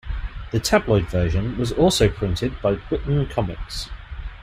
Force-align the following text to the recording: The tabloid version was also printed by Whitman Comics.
The 0.51 0.59
tabloid 0.59 1.09
version 1.11 1.59
was 1.59 1.71
also 1.71 2.09
printed 2.09 2.59
by 2.59 2.73
Whitman 2.89 3.27
Comics. 3.27 3.87